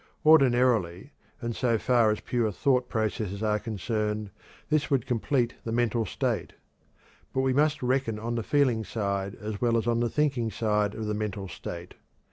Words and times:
Ordinarily, 0.25 1.11
and 1.41 1.55
so 1.55 1.77
far 1.77 2.09
as 2.09 2.21
pure 2.21 2.51
thought 2.51 2.89
processes 2.89 3.43
are 3.43 3.59
concerned, 3.59 4.31
this 4.69 4.89
would 4.89 5.05
complete 5.05 5.53
the 5.63 5.71
mental 5.71 6.07
state. 6.07 6.53
But 7.35 7.41
we 7.41 7.53
must 7.53 7.83
reckon 7.83 8.17
on 8.17 8.33
the 8.33 8.41
feeling 8.41 8.83
side 8.83 9.35
as 9.35 9.61
well 9.61 9.77
as 9.77 9.85
on 9.85 9.99
the 9.99 10.09
thinking 10.09 10.49
side 10.49 10.95
of 10.95 11.05
the 11.05 11.13
mental 11.13 11.47
state. 11.47 11.93